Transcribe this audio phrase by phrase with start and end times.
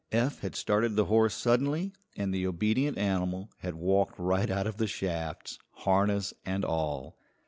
[0.11, 4.77] Eph had started the horse suddenly, and the obedient animal had walked right out of
[4.77, 7.19] the shafts, harness and all.